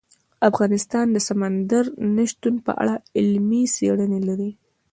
[0.49, 4.51] افغانستان د سمندر نه شتون په اړه علمي څېړنې لري.